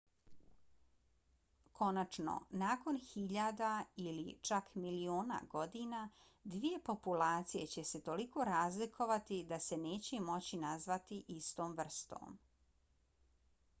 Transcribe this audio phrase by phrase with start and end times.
[1.79, 3.73] konačno nakon hiljada
[4.05, 5.99] ili čak miliona godina
[6.53, 12.41] dvije populacije će se toliko razlikovati da se neće moći nazvati istom vrstom